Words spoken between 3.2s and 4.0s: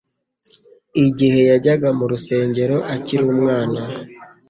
umwana,